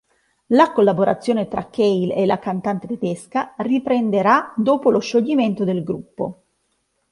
La 0.47 0.71
collaborazione 0.71 1.47
tra 1.47 1.69
Cale 1.69 2.15
e 2.15 2.25
la 2.25 2.39
cantante 2.39 2.87
tedesca 2.87 3.53
riprenderà 3.57 4.51
dopo 4.57 4.89
lo 4.89 4.97
scioglimento 4.97 5.63
del 5.63 5.83
gruppo. 5.83 6.41